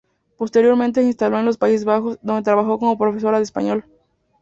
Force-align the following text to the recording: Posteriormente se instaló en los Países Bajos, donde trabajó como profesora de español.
Posteriormente 0.35 1.01
se 1.01 1.05
instaló 1.05 1.37
en 1.37 1.45
los 1.45 1.59
Países 1.59 1.85
Bajos, 1.85 2.17
donde 2.23 2.41
trabajó 2.41 2.79
como 2.79 2.97
profesora 2.97 3.37
de 3.37 3.43
español. 3.43 3.85